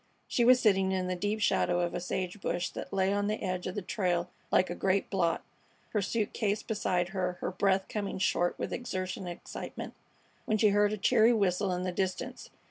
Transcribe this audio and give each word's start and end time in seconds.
She 0.27 0.43
was 0.43 0.59
sitting 0.59 0.91
in 0.91 1.05
the 1.05 1.15
deep 1.15 1.41
shadow 1.41 1.81
of 1.81 1.93
a 1.93 1.99
sage 1.99 2.41
bush 2.41 2.71
that 2.71 2.91
lay 2.91 3.13
on 3.13 3.27
the 3.27 3.43
edge 3.43 3.67
of 3.67 3.75
the 3.75 3.83
trail 3.83 4.31
like 4.51 4.71
a 4.71 4.73
great 4.73 5.11
blot, 5.11 5.43
her 5.89 6.01
suit 6.01 6.33
case 6.33 6.63
beside 6.63 7.09
her, 7.09 7.33
her 7.33 7.51
breath 7.51 7.87
coming 7.87 8.17
short 8.17 8.57
with 8.57 8.73
exertion 8.73 9.27
and 9.27 9.37
excitement, 9.37 9.93
when 10.45 10.57
she 10.57 10.69
heard 10.69 10.91
a 10.91 10.97
cheery 10.97 11.33
whistle 11.33 11.71
in 11.71 11.83
the 11.83 11.91
distance. 11.91 12.49